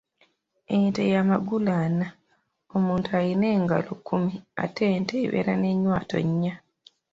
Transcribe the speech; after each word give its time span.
Ente 0.77 1.01
y'amagulu 1.11 1.71
ana, 1.85 2.07
omuntu 2.75 3.07
alina 3.19 3.47
engalo 3.57 3.91
kkumi 3.97 4.33
ate 4.63 4.83
ente 4.95 5.13
ebeera 5.25 5.53
n'ennywanto 5.57 6.17
nnya. 6.27 6.53